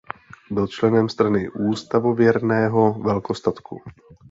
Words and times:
Byl 0.51 0.67
členem 0.67 1.09
Strany 1.09 1.49
ústavověrného 1.51 2.93
velkostatku. 2.93 3.81